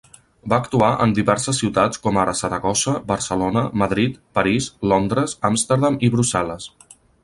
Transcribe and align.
Va 0.53 0.57
actuar 0.63 0.87
en 1.03 1.13
diverses 1.19 1.59
ciutats 1.63 2.01
com 2.07 2.17
ara 2.23 2.35
Saragossa, 2.41 2.95
Barcelona, 3.13 3.65
Madrid, 3.85 4.19
París, 4.41 4.75
Londres, 4.95 5.41
Amsterdam 5.55 6.05
i 6.09 6.15
Brussel·les. 6.19 6.73